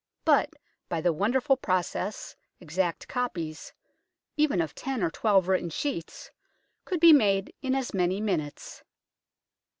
But 0.25 0.55
by 0.89 0.99
the 0.99 1.13
wonderful 1.13 1.55
process 1.55 2.35
exact 2.59 3.07
copies, 3.07 3.71
even 4.35 4.59
of 4.59 4.73
ten 4.73 5.03
of 5.03 5.11
twelve 5.11 5.47
written 5.47 5.69
sheets, 5.69 6.31
could 6.85 6.99
be 6.99 7.13
made 7.13 7.53
in 7.61 7.75
as 7.75 7.93
many 7.93 8.19
minutes. 8.19 8.81